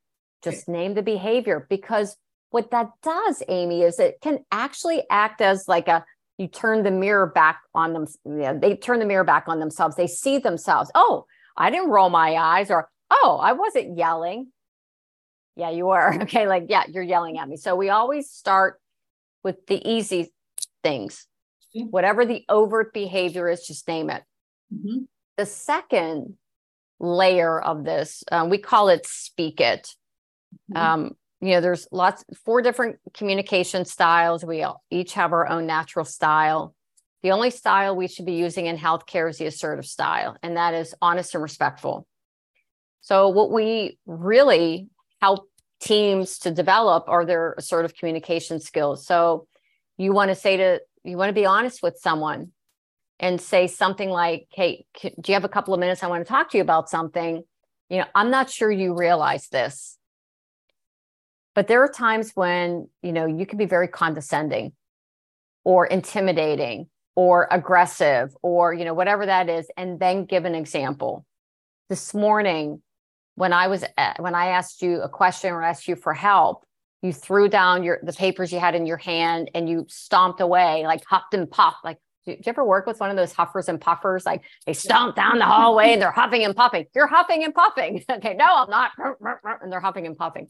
[0.43, 2.17] Just name the behavior because
[2.49, 6.05] what that does, Amy, is it can actually act as like a
[6.37, 8.07] you turn the mirror back on them.
[8.25, 9.95] Yeah, they turn the mirror back on themselves.
[9.95, 10.91] They see themselves.
[10.93, 11.25] Oh,
[11.55, 14.51] I didn't roll my eyes, or oh, I wasn't yelling.
[15.55, 16.13] Yeah, you were.
[16.23, 17.57] Okay, like yeah, you're yelling at me.
[17.57, 18.79] So we always start
[19.43, 20.33] with the easy
[20.85, 21.25] things.
[21.73, 24.23] Whatever the overt behavior is, just name it.
[24.73, 24.99] Mm-hmm.
[25.37, 26.35] The second
[26.99, 29.89] layer of this, uh, we call it speak it.
[30.71, 30.77] Mm-hmm.
[30.77, 34.45] Um, you know, there's lots, four different communication styles.
[34.45, 36.75] We all, each have our own natural style.
[37.23, 40.75] The only style we should be using in healthcare is the assertive style, and that
[40.75, 42.07] is honest and respectful.
[43.01, 44.87] So, what we really
[45.21, 45.49] help
[45.81, 49.05] teams to develop are their assertive communication skills.
[49.05, 49.47] So,
[49.97, 52.51] you want to say to you want to be honest with someone
[53.19, 56.03] and say something like hey do you have a couple of minutes?
[56.03, 57.43] I want to talk to you about something.
[57.89, 59.97] You know i'm not sure you realize this.
[61.53, 64.73] But there are times when you know you can be very condescending
[65.63, 71.25] or intimidating or aggressive or you know whatever that is and then give an example.
[71.87, 72.81] This morning
[73.35, 76.64] when i was eh, when i asked you a question or asked you for help
[77.01, 80.83] you threw down your the papers you had in your hand and you stomped away
[80.85, 83.79] like huffed and puffed like do you ever work with one of those huffers and
[83.79, 84.25] puffers?
[84.25, 86.87] Like they stomp down the hallway and they're huffing and puffing.
[86.95, 88.03] You're huffing and puffing.
[88.15, 88.91] Okay no i'm not.
[89.61, 90.47] And they're huffing and puffing.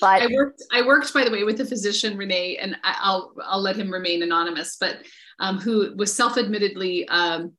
[0.00, 3.60] But i worked i worked by the way with a physician renee and i'll i'll
[3.60, 4.98] let him remain anonymous but
[5.40, 7.52] um, who was self-admittedly um,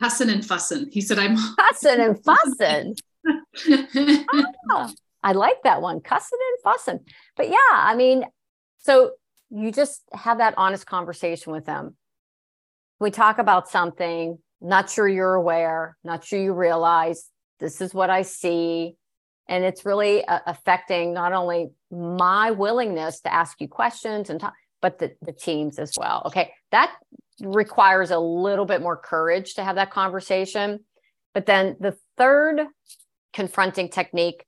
[0.00, 0.88] and fussing.
[0.92, 2.96] He said i'm cussing and fussing?
[4.70, 4.92] Oh.
[5.22, 7.00] I like that one, cussing and fussing.
[7.36, 8.24] But yeah, I mean,
[8.78, 9.12] so
[9.50, 11.96] you just have that honest conversation with them.
[12.98, 17.28] We talk about something, not sure you're aware, not sure you realize
[17.58, 18.96] this is what I see.
[19.48, 24.54] And it's really uh, affecting not only my willingness to ask you questions and talk,
[24.80, 26.22] but the, the teams as well.
[26.26, 26.52] Okay.
[26.70, 26.94] That
[27.42, 30.80] requires a little bit more courage to have that conversation.
[31.34, 32.60] But then the third
[33.32, 34.44] confronting technique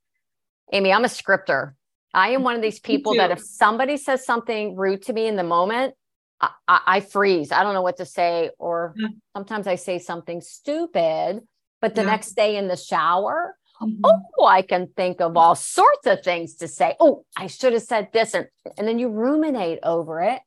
[0.72, 1.75] Amy, I'm a scripter.
[2.14, 5.37] I am one of these people that if somebody says something rude to me in
[5.37, 5.94] the moment,
[6.40, 7.53] I, I, I freeze.
[7.53, 8.51] I don't know what to say.
[8.59, 9.09] Or yeah.
[9.35, 11.40] sometimes I say something stupid,
[11.81, 12.11] but the yeah.
[12.11, 14.01] next day in the shower, mm-hmm.
[14.05, 16.94] oh, I can think of all sorts of things to say.
[17.01, 18.35] Oh, I should have said this.
[18.35, 20.40] And, and then you ruminate over it,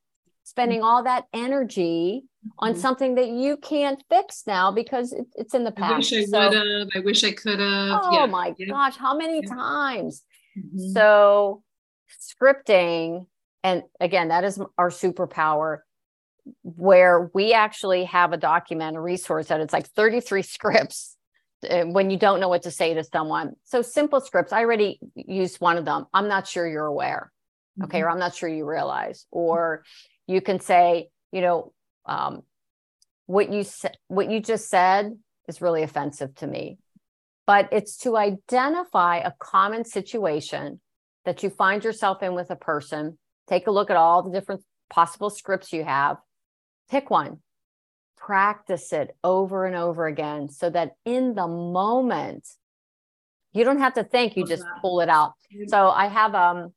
[0.43, 0.87] spending mm-hmm.
[0.87, 2.25] all that energy
[2.59, 2.79] on mm-hmm.
[2.79, 5.93] something that you can't fix now because it, it's in the past.
[5.93, 6.87] I wish I so, would have.
[6.95, 8.01] I wish I could have.
[8.03, 8.25] Oh yeah.
[8.25, 8.67] my yeah.
[8.67, 9.53] gosh, how many yeah.
[9.53, 10.23] times?
[10.57, 10.91] Mm-hmm.
[10.93, 11.63] So
[12.21, 13.27] scripting,
[13.63, 15.79] and again, that is our superpower
[16.61, 21.17] where we actually have a document, a resource that it's like 33 scripts
[21.69, 23.53] uh, when you don't know what to say to someone.
[23.63, 24.53] So simple scripts.
[24.53, 26.05] I already used one of them.
[26.13, 27.31] I'm not sure you're aware.
[27.83, 27.99] Okay.
[27.99, 28.05] Mm-hmm.
[28.05, 29.25] Or I'm not sure you realize.
[29.31, 29.83] Or
[30.27, 31.73] you can say, you know,
[32.05, 32.41] um,
[33.25, 36.77] what you said, what you just said is really offensive to me.
[37.47, 40.81] But it's to identify a common situation
[41.25, 43.17] that you find yourself in with a person.
[43.47, 46.17] Take a look at all the different possible scripts you have.
[46.89, 47.39] Pick one,
[48.17, 52.47] practice it over and over again so that in the moment,
[53.53, 55.33] you don't have to think, you just pull it out.
[55.67, 56.73] So I have um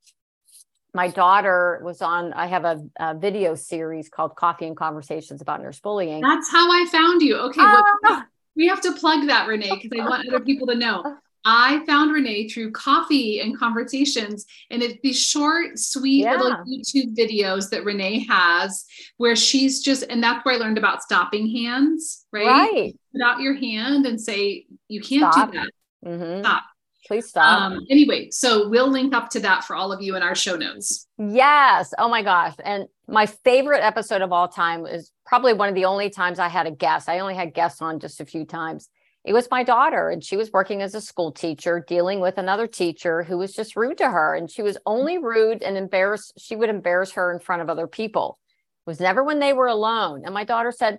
[0.94, 5.62] my daughter was on i have a, a, video series called coffee and conversations about
[5.62, 8.24] nurse bullying that's how i found you okay well, ah!
[8.56, 11.02] we have to plug that renee because i want other people to know
[11.44, 16.36] i found renee through coffee and conversations and it's these short sweet yeah.
[16.36, 18.84] little youtube videos that renee has
[19.18, 22.98] where she's just and that's where i learned about stopping hands right, right.
[23.12, 25.52] put out your hand and say you can't Stop.
[25.52, 25.70] do that
[26.04, 26.40] mm-hmm.
[26.40, 26.64] Stop
[27.08, 27.62] Please stop.
[27.62, 30.56] Um, anyway, so we'll link up to that for all of you in our show
[30.56, 31.08] notes.
[31.16, 31.94] Yes.
[31.96, 32.54] Oh my gosh.
[32.62, 36.48] And my favorite episode of all time is probably one of the only times I
[36.48, 37.08] had a guest.
[37.08, 38.90] I only had guests on just a few times.
[39.24, 42.66] It was my daughter, and she was working as a school teacher, dealing with another
[42.66, 44.34] teacher who was just rude to her.
[44.34, 46.34] And she was only rude and embarrassed.
[46.38, 48.38] She would embarrass her in front of other people.
[48.86, 50.22] It was never when they were alone.
[50.26, 50.98] And my daughter said,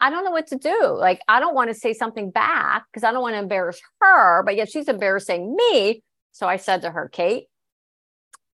[0.00, 0.94] I don't know what to do.
[0.98, 4.42] Like, I don't want to say something back because I don't want to embarrass her,
[4.42, 6.02] but yet she's embarrassing me.
[6.32, 7.46] So I said to her, Kate,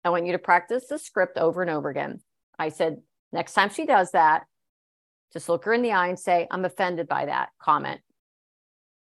[0.05, 2.21] I want you to practice the script over and over again.
[2.59, 4.45] I said, next time she does that,
[5.33, 8.01] just look her in the eye and say, I'm offended by that comment.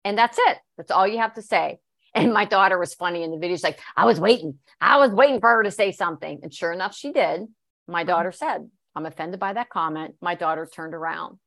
[0.04, 0.58] And that's it.
[0.78, 1.80] That's all you have to say.
[2.16, 3.56] And my daughter was funny in the video.
[3.56, 4.58] She's like, I was waiting.
[4.82, 6.40] I was waiting for her to say something.
[6.42, 7.42] And sure enough, she did.
[7.88, 8.08] My mm-hmm.
[8.08, 10.16] daughter said, I'm offended by that comment.
[10.22, 11.38] My daughter turned around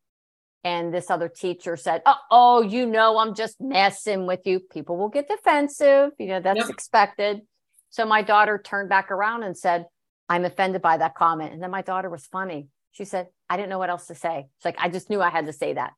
[0.64, 4.60] and this other teacher said, oh, oh, you know, I'm just messing with you.
[4.60, 6.10] People will get defensive.
[6.18, 6.68] You know, that's yep.
[6.68, 7.42] expected.
[7.90, 9.86] So my daughter turned back around and said,
[10.28, 11.52] I'm offended by that comment.
[11.52, 12.68] And then my daughter was funny.
[12.92, 14.48] She said, I didn't know what else to say.
[14.56, 15.92] It's like, I just knew I had to say that.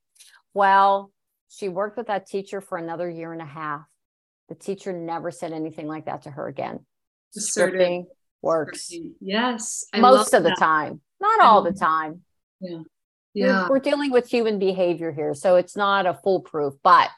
[0.55, 1.11] Well,
[1.49, 3.83] she worked with that teacher for another year and a half.
[4.49, 6.81] The teacher never said anything like that to her again.
[7.37, 8.05] Scripting
[8.43, 8.93] works.
[9.21, 9.85] Yes.
[9.93, 12.23] I Most of the time, not all the time.
[12.61, 12.83] Yeah.
[13.35, 13.65] Yeah.
[13.65, 15.35] We're, we're dealing with human behavior here.
[15.35, 17.11] So it's not a foolproof, but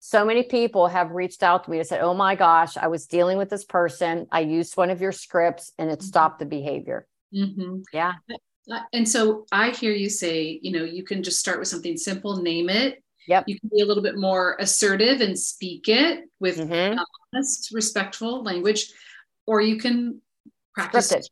[0.00, 3.06] so many people have reached out to me and said, Oh my gosh, I was
[3.06, 4.26] dealing with this person.
[4.30, 6.06] I used one of your scripts and it mm-hmm.
[6.06, 7.06] stopped the behavior.
[7.34, 7.80] Mm-hmm.
[7.92, 8.12] Yeah.
[8.70, 11.96] Uh, and so I hear you say, you know, you can just start with something
[11.96, 13.02] simple, name it.
[13.28, 13.44] Yep.
[13.46, 16.98] You can be a little bit more assertive and speak it with mm-hmm.
[17.32, 18.92] honest, respectful language,
[19.46, 20.20] or you can
[20.74, 21.26] practice it.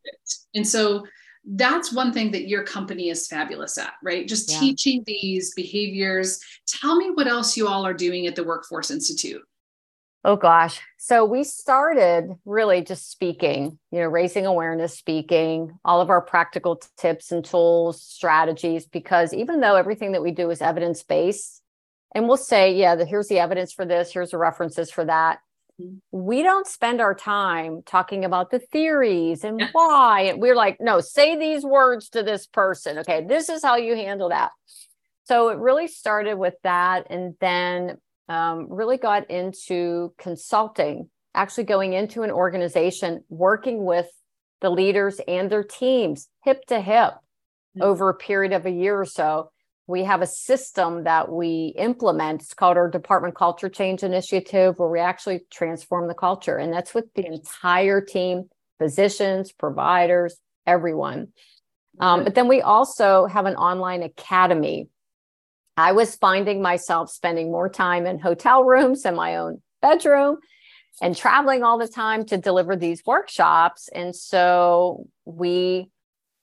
[0.55, 1.05] And so
[1.45, 4.29] that's one thing that your company is fabulous at, right?
[4.29, 4.61] Just yeah.
[4.61, 6.41] teaching these behaviors.
[6.67, 9.43] Tell me what else you all are doing at the Workforce Institute.
[10.25, 10.81] Oh gosh.
[10.99, 16.81] So we started really just speaking, you know, raising awareness, speaking, all of our practical
[16.97, 21.61] tips and tools, strategies, because even though everything that we do is evidence based,
[22.15, 25.41] and we'll say, yeah, the, here's the evidence for this, here's the references for that
[26.11, 30.23] we don't spend our time talking about the theories and why.
[30.23, 32.99] And we're like, no, say these words to this person.
[32.99, 34.51] Okay, this is how you handle that.
[35.25, 37.07] So it really started with that.
[37.11, 44.07] And then um, really got into consulting, actually going into an organization, working with
[44.61, 47.83] the leaders and their teams hip to hip mm-hmm.
[47.83, 49.51] over a period of a year or so
[49.87, 52.43] we have a system that we implement.
[52.43, 56.57] It's called our Department Culture Change Initiative, where we actually transform the culture.
[56.57, 61.29] And that's with the entire team, physicians, providers, everyone.
[61.99, 64.89] Um, but then we also have an online academy.
[65.77, 70.39] I was finding myself spending more time in hotel rooms in my own bedroom
[71.01, 73.89] and traveling all the time to deliver these workshops.
[73.93, 75.91] And so we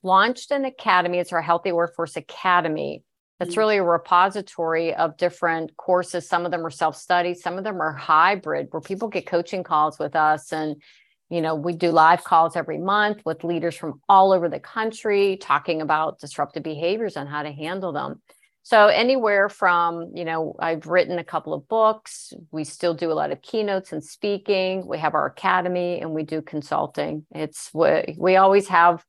[0.03, 1.19] launched an academy.
[1.19, 3.03] It's our Healthy Workforce Academy
[3.39, 3.59] it's mm-hmm.
[3.59, 6.27] really a repository of different courses.
[6.27, 9.63] Some of them are self study, some of them are hybrid, where people get coaching
[9.63, 10.51] calls with us.
[10.51, 10.81] And,
[11.29, 15.37] you know, we do live calls every month with leaders from all over the country
[15.37, 18.21] talking about disruptive behaviors and how to handle them.
[18.63, 22.33] So, anywhere from, you know, I've written a couple of books.
[22.51, 24.85] We still do a lot of keynotes and speaking.
[24.85, 27.25] We have our academy and we do consulting.
[27.31, 29.03] It's we, we always have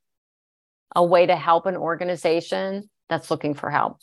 [0.95, 3.99] a way to help an organization that's looking for help.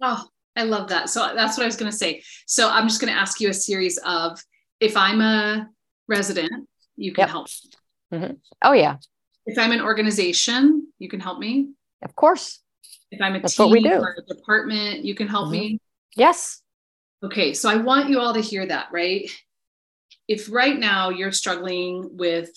[0.00, 0.24] Oh,
[0.56, 1.10] I love that.
[1.10, 2.22] So that's what I was going to say.
[2.46, 4.42] So I'm just going to ask you a series of
[4.80, 5.68] if I'm a
[6.08, 7.30] resident, you can yep.
[7.30, 7.48] help.
[8.12, 8.34] Mm-hmm.
[8.62, 8.96] Oh, yeah.
[9.46, 11.70] If I'm an organization, you can help me.
[12.02, 12.60] Of course.
[13.10, 13.94] If I'm a that's team what we do.
[13.94, 15.52] or a department, you can help mm-hmm.
[15.52, 15.80] me.
[16.16, 16.62] Yes.
[17.22, 17.54] Okay.
[17.54, 19.30] So I want you all to hear that, right?
[20.28, 22.50] If right now you're struggling with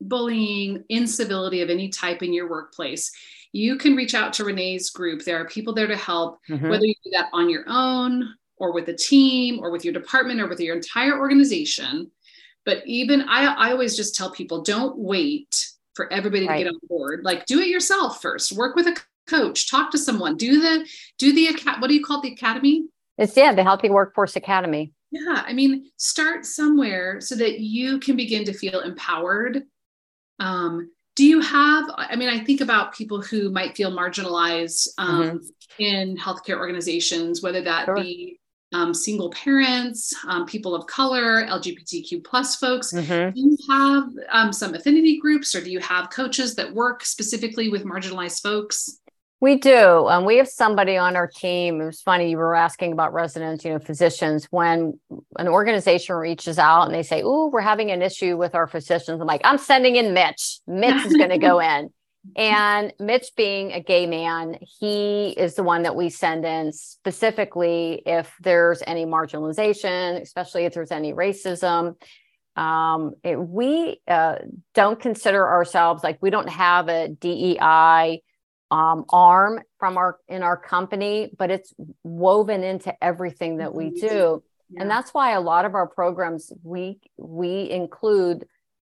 [0.00, 3.10] bullying, incivility of any type in your workplace,
[3.52, 5.24] you can reach out to Renee's group.
[5.24, 6.68] There are people there to help, mm-hmm.
[6.68, 10.40] whether you do that on your own or with a team or with your department
[10.40, 12.10] or with your entire organization.
[12.64, 16.58] But even I, I always just tell people don't wait for everybody right.
[16.58, 17.24] to get on board.
[17.24, 18.52] Like do it yourself first.
[18.52, 20.86] Work with a coach, talk to someone, do the
[21.18, 22.86] do the what do you call it, the academy?
[23.16, 24.92] It's yeah, the Healthy Workforce Academy.
[25.10, 29.64] Yeah, I mean, start somewhere so that you can begin to feel empowered
[30.38, 35.22] um, do you have i mean i think about people who might feel marginalized um,
[35.22, 35.82] mm-hmm.
[35.82, 37.96] in healthcare organizations whether that sure.
[37.96, 38.38] be
[38.72, 43.34] um, single parents um, people of color lgbtq plus folks mm-hmm.
[43.34, 47.68] do you have um, some affinity groups or do you have coaches that work specifically
[47.68, 48.97] with marginalized folks
[49.40, 50.08] we do.
[50.08, 51.80] Um, we have somebody on our team.
[51.80, 54.46] It was funny you were asking about residents, you know, physicians.
[54.50, 54.98] When
[55.38, 59.20] an organization reaches out and they say, "Oh, we're having an issue with our physicians,"
[59.20, 60.58] I'm like, "I'm sending in Mitch.
[60.66, 61.90] Mitch is going to go in."
[62.36, 68.02] And Mitch, being a gay man, he is the one that we send in specifically
[68.04, 71.94] if there's any marginalization, especially if there's any racism.
[72.56, 74.38] Um, it, we uh,
[74.74, 78.20] don't consider ourselves like we don't have a DEI
[78.70, 84.06] um, arm from our in our company, but it's woven into everything that we mm-hmm.
[84.06, 84.42] do.
[84.70, 84.82] Yeah.
[84.82, 88.46] And that's why a lot of our programs we we include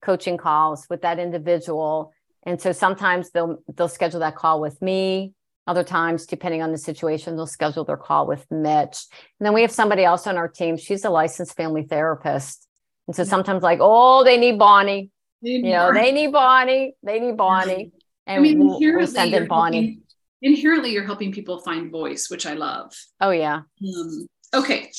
[0.01, 2.13] coaching calls with that individual.
[2.45, 5.33] And so sometimes they'll they'll schedule that call with me.
[5.65, 8.97] Other times, depending on the situation, they'll schedule their call with Mitch.
[9.39, 10.75] And then we have somebody else on our team.
[10.75, 12.67] She's a licensed family therapist.
[13.07, 15.09] And so sometimes like, oh, they need Bonnie.
[15.41, 16.95] you know, they need Bonnie.
[17.01, 17.93] They need Bonnie.
[18.25, 19.77] And I mean, we'll, we'll send in Bonnie.
[19.77, 20.01] Helping,
[20.41, 22.93] inherently, you're helping people find voice, which I love.
[23.19, 23.61] Oh yeah.
[23.81, 24.91] Um, okay.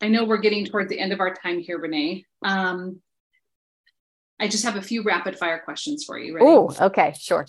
[0.00, 2.24] I know we're getting toward the end of our time here, Renee.
[2.42, 3.00] Um,
[4.38, 6.38] I just have a few rapid fire questions for you.
[6.40, 7.46] Oh, okay, sure.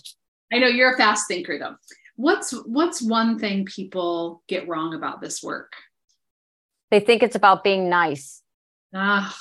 [0.52, 1.76] I know you're a fast thinker though.
[2.18, 5.74] What's what's one thing people get wrong about this work?
[6.90, 8.42] They think it's about being nice.
[8.94, 9.34] Ah.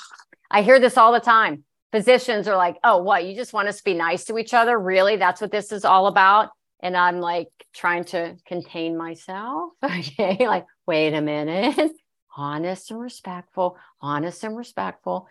[0.49, 1.65] I hear this all the time.
[1.91, 3.25] Physicians are like, "Oh, what?
[3.25, 4.77] You just want us to be nice to each other?
[4.79, 5.17] Really?
[5.17, 6.49] That's what this is all about?"
[6.81, 9.71] And I'm like trying to contain myself.
[9.83, 11.91] Okay, like, wait a minute.
[12.35, 15.27] Honest and respectful, honest and respectful.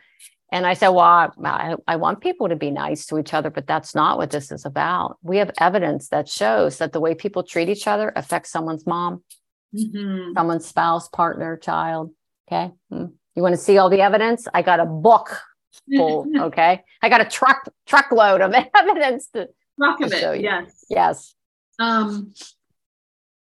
[0.53, 3.67] And I said, Well, I, I, want people to be nice to each other, but
[3.67, 5.17] that's not what this is about.
[5.23, 9.23] We have evidence that shows that the way people treat each other affects someone's mom,
[9.75, 10.33] mm-hmm.
[10.37, 12.11] someone's spouse, partner, child.
[12.51, 12.73] Okay.
[12.91, 13.07] Hmm.
[13.37, 14.49] You want to see all the evidence?
[14.53, 15.41] I got a book
[15.95, 16.27] full.
[16.37, 16.83] okay.
[17.03, 19.49] I got a truck truckload of evidence to,
[19.79, 20.41] Truck of it.
[20.43, 20.85] Yes.
[20.91, 21.35] Yes.
[21.79, 22.35] Um,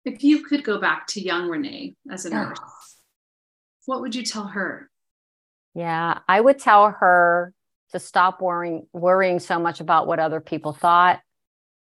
[0.05, 2.59] if you could go back to young Renee as a nurse,
[3.87, 4.91] what would you tell her?
[5.75, 7.53] Yeah, I would tell her
[7.93, 11.21] to stop worrying worrying so much about what other people thought.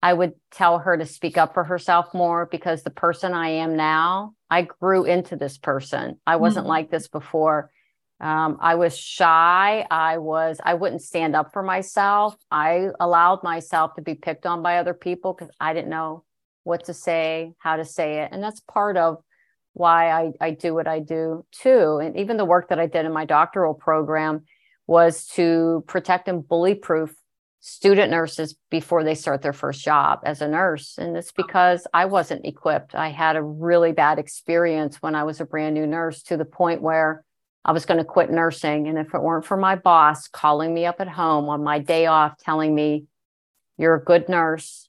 [0.01, 3.75] I would tell her to speak up for herself more because the person I am
[3.75, 6.19] now, I grew into this person.
[6.27, 6.71] I wasn't mm-hmm.
[6.71, 7.71] like this before.
[8.19, 9.85] Um, I was shy.
[9.91, 12.35] I was, I wouldn't stand up for myself.
[12.49, 16.23] I allowed myself to be picked on by other people because I didn't know
[16.63, 18.29] what to say, how to say it.
[18.31, 19.17] And that's part of
[19.73, 21.99] why I, I do what I do too.
[22.01, 24.45] And even the work that I did in my doctoral program
[24.87, 27.13] was to protect and bully proof
[27.59, 30.97] student nurses before they start their first job as a nurse.
[30.97, 32.93] And it's because I wasn't equipped.
[32.93, 36.45] I had a really bad experience when I was a brand new nurse to the
[36.45, 37.25] point where
[37.65, 38.87] I was going to quit nursing.
[38.87, 42.05] And if it weren't for my boss calling me up at home on my day
[42.05, 43.05] off, telling me,
[43.77, 44.87] You're a good nurse,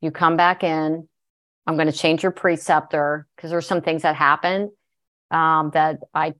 [0.00, 1.08] you come back in,
[1.66, 4.70] I'm going to change your preceptor because there's some things that happened
[5.30, 6.34] um, that I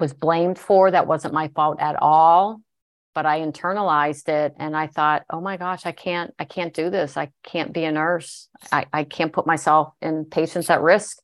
[0.00, 2.60] was blamed for that wasn't my fault at all
[3.14, 6.90] but i internalized it and i thought oh my gosh i can't i can't do
[6.90, 7.16] this.
[7.16, 8.48] I can't be a nurse.
[8.72, 11.18] I, I can't put myself and patients at risk.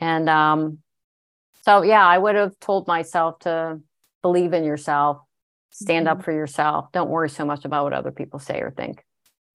[0.00, 0.78] And um,
[1.68, 3.80] so yeah i would have told myself to
[4.22, 5.20] believe in yourself
[5.70, 6.18] stand mm-hmm.
[6.18, 9.04] up for yourself don't worry so much about what other people say or think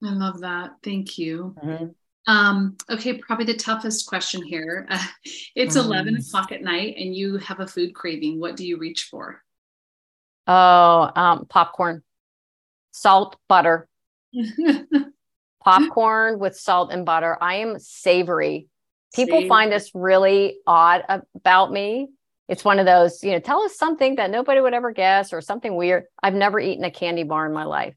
[0.03, 1.86] i love that thank you mm-hmm.
[2.26, 4.88] Um, okay, probably the toughest question here.
[4.89, 5.05] Uh,
[5.55, 5.84] it's mm.
[5.84, 8.39] 11 o'clock at night and you have a food craving.
[8.39, 9.41] What do you reach for?
[10.47, 12.03] Oh, um, popcorn,
[12.91, 13.88] salt, butter.
[15.64, 17.38] popcorn with salt and butter.
[17.41, 18.68] I am savory.
[19.14, 19.49] People savory.
[19.49, 21.03] find this really odd
[21.36, 22.09] about me.
[22.49, 25.41] It's one of those, you know, tell us something that nobody would ever guess or
[25.41, 26.03] something weird.
[26.22, 27.95] I've never eaten a candy bar in my life.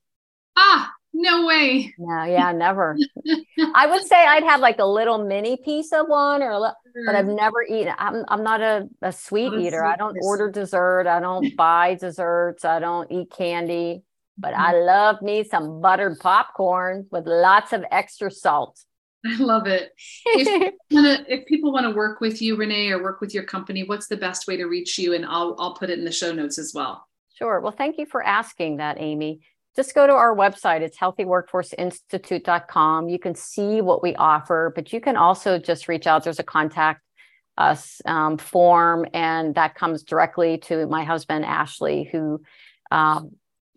[0.57, 1.93] Ah, no way.
[1.99, 2.97] No, yeah, never.
[3.75, 6.77] I would say I'd have like a little mini piece of one or a little,
[7.07, 7.37] but I've mm.
[7.37, 7.95] never eaten.
[7.99, 9.85] I'm I'm not a, a sweet not eater.
[9.85, 11.07] I don't order dessert.
[11.07, 12.65] I don't buy desserts.
[12.65, 14.03] I don't eat candy.
[14.39, 14.87] But I mm-hmm.
[14.87, 18.79] love me some buttered popcorn with lots of extra salt.
[19.27, 19.93] I love it.
[20.27, 23.85] If, wanna, if people want to work with you, Renee, or work with your company,
[23.85, 25.15] what's the best way to reach you?
[25.15, 27.07] And I'll I'll put it in the show notes as well.
[27.35, 27.61] Sure.
[27.61, 29.41] Well, thank you for asking that, Amy
[29.77, 30.81] just go to our website.
[30.81, 33.11] It's healthyworkforceinstitute.com.
[33.11, 36.25] You can see what we offer, but you can also just reach out.
[36.25, 37.03] There's a contact
[37.59, 42.41] us um, form, and that comes directly to my husband, Ashley, who,
[42.91, 43.33] um,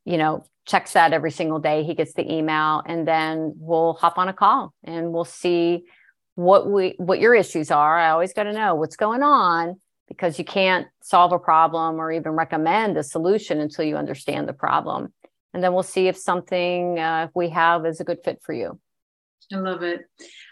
[0.05, 1.83] you know, checks that every single day.
[1.83, 5.85] He gets the email, and then we'll hop on a call and we'll see
[6.35, 7.97] what we what your issues are.
[7.97, 12.11] I always got to know what's going on because you can't solve a problem or
[12.11, 15.13] even recommend a solution until you understand the problem
[15.53, 18.79] and then we'll see if something uh, we have is a good fit for you.
[19.51, 20.05] I love it.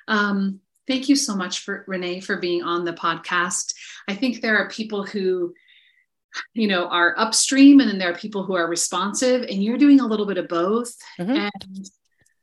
[0.08, 3.74] Um, thank you so much for Renee for being on the podcast.
[4.08, 5.54] I think there are people who,
[6.54, 10.00] you know, are upstream, and then there are people who are responsive, and you're doing
[10.00, 10.94] a little bit of both.
[11.20, 11.32] Mm-hmm.
[11.32, 11.90] And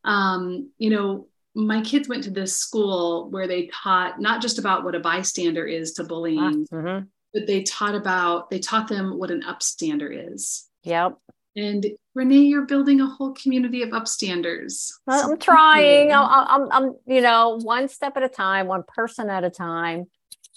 [0.05, 4.85] um, you know, my kids went to this school where they taught not just about
[4.85, 7.07] what a bystander is to bullying, ah, mm-hmm.
[7.32, 10.68] but they taught about they taught them what an upstander is.
[10.82, 11.18] Yep.
[11.57, 14.91] And Renee, you're building a whole community of upstanders.
[15.07, 16.12] I'm trying.
[16.12, 20.07] I'm, I'm, I'm, you know, one step at a time, one person at a time.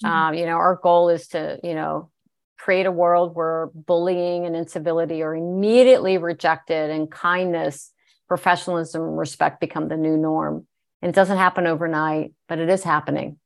[0.04, 0.06] Mm-hmm.
[0.08, 2.10] Um, you know, our goal is to, you know,
[2.58, 7.92] create a world where bullying and incivility are immediately rejected and kindness,
[8.28, 10.66] professionalism, and respect become the new norm.
[11.02, 13.38] And it doesn't happen overnight, but it is happening.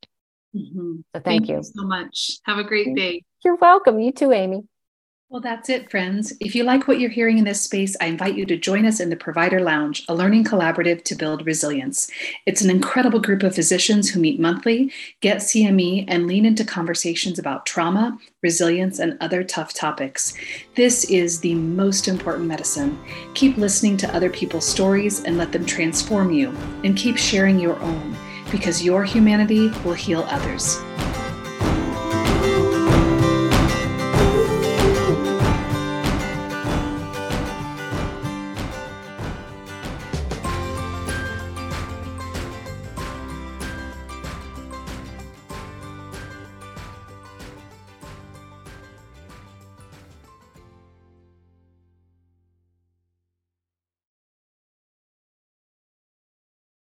[0.56, 0.96] Mm-hmm.
[0.96, 1.56] So thank, thank you.
[1.56, 2.38] you so much.
[2.44, 3.24] Have a great day.
[3.44, 4.00] You're welcome.
[4.00, 4.62] You too, Amy.
[5.32, 6.34] Well, that's it, friends.
[6.40, 9.00] If you like what you're hearing in this space, I invite you to join us
[9.00, 12.10] in the Provider Lounge, a learning collaborative to build resilience.
[12.44, 17.38] It's an incredible group of physicians who meet monthly, get CME, and lean into conversations
[17.38, 20.34] about trauma, resilience, and other tough topics.
[20.74, 23.02] This is the most important medicine.
[23.32, 26.50] Keep listening to other people's stories and let them transform you,
[26.84, 28.14] and keep sharing your own
[28.50, 30.76] because your humanity will heal others.